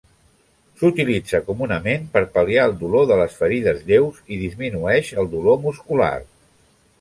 [0.79, 6.11] S'utilitza comunament per pal·liar el dolor de les ferides lleus i disminueix el dolor muscular.